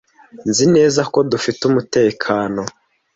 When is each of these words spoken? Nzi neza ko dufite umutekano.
Nzi 0.49 0.65
neza 0.75 1.01
ko 1.13 1.19
dufite 1.31 1.61
umutekano. 1.69 2.61